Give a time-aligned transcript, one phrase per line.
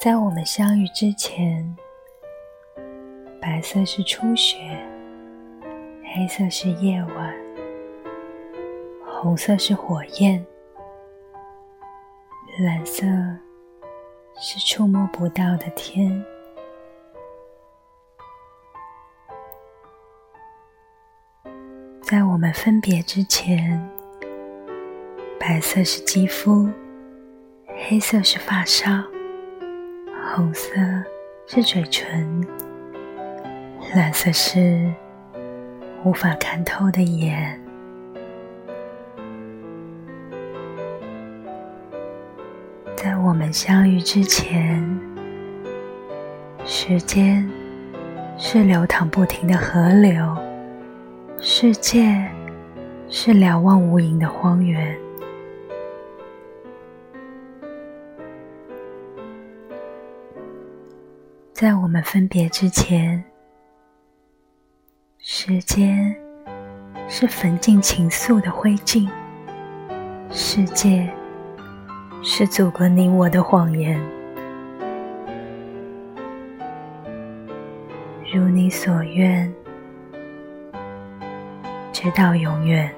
[0.00, 1.76] 在我们相遇之前，
[3.38, 4.56] 白色是初雪，
[6.02, 7.34] 黑色是夜晚，
[9.04, 10.42] 红色是火焰，
[12.60, 13.04] 蓝色
[14.40, 16.24] 是触摸不到的天。
[22.00, 23.78] 在我们分别之前，
[25.38, 26.70] 白色是肌肤，
[27.86, 29.04] 黑色是发梢。
[30.32, 30.70] 红色
[31.44, 32.46] 是嘴唇，
[33.96, 34.88] 蓝色是
[36.04, 37.60] 无法看透的眼。
[42.94, 44.80] 在我们相遇之前，
[46.64, 47.50] 时间
[48.38, 50.36] 是流淌不停的河流，
[51.40, 52.24] 世界
[53.08, 54.96] 是瞭望无垠的荒原。
[61.60, 63.22] 在我们分别之前，
[65.18, 66.16] 时间
[67.06, 69.06] 是焚尽情愫的灰烬，
[70.30, 71.06] 世界
[72.22, 74.00] 是阻隔你我的谎言。
[78.32, 79.54] 如你所愿，
[81.92, 82.90] 直到永远。